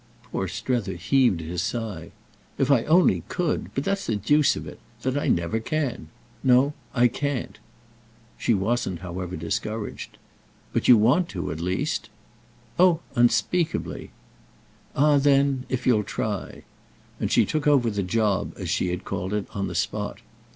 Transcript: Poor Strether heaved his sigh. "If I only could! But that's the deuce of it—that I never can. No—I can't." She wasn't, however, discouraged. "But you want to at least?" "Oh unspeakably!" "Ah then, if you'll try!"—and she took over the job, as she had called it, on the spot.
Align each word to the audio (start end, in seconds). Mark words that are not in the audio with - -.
Poor 0.31 0.47
Strether 0.47 0.95
heaved 0.95 1.41
his 1.41 1.61
sigh. 1.61 2.09
"If 2.57 2.71
I 2.71 2.85
only 2.85 3.21
could! 3.29 3.69
But 3.75 3.83
that's 3.83 4.07
the 4.07 4.15
deuce 4.15 4.55
of 4.55 4.65
it—that 4.65 5.15
I 5.15 5.27
never 5.27 5.59
can. 5.59 6.07
No—I 6.43 7.07
can't." 7.07 7.59
She 8.35 8.55
wasn't, 8.55 9.01
however, 9.01 9.35
discouraged. 9.35 10.17
"But 10.73 10.87
you 10.87 10.97
want 10.97 11.29
to 11.29 11.51
at 11.51 11.59
least?" 11.61 12.09
"Oh 12.79 13.01
unspeakably!" 13.15 14.09
"Ah 14.95 15.19
then, 15.19 15.67
if 15.69 15.85
you'll 15.85 16.03
try!"—and 16.03 16.63
she 17.31 17.45
took 17.45 17.67
over 17.67 17.91
the 17.91 18.01
job, 18.01 18.53
as 18.57 18.71
she 18.71 18.87
had 18.89 19.05
called 19.05 19.33
it, 19.35 19.45
on 19.53 19.67
the 19.67 19.75
spot. 19.75 20.21